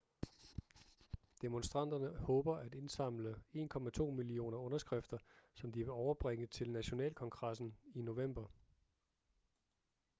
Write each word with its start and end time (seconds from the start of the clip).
demonstranterne 1.41 2.17
håber 2.17 2.57
at 2.57 2.73
indsamle 2.73 3.35
1,2 3.55 4.03
millioner 4.11 4.57
underskrifter 4.57 5.17
som 5.53 5.71
de 5.71 5.79
vil 5.79 5.89
overbringe 5.91 6.47
til 6.47 6.71
nationalkongressen 6.71 7.75
i 7.93 8.01
november 8.01 8.47